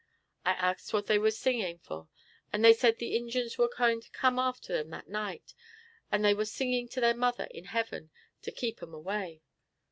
[0.43, 2.09] I axed what they were singin' for,
[2.51, 5.53] and they said the Injins war goin' to come after 'em that night,
[6.11, 8.09] and they war singin' to their mother in heaven
[8.41, 9.43] to keep 'em away.